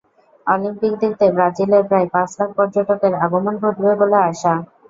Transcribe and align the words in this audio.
Olympic 0.47 0.93
দেখতে 1.03 1.25
ব্রাজিলে 1.35 1.79
প্রায় 1.89 2.07
পাঁচ 2.13 2.29
লাখ 2.39 2.49
পর্যটকের 2.57 3.13
আগমন 3.25 3.53
ঘটবে 3.63 3.91
বলে 4.01 4.17
আশা। 4.29 4.53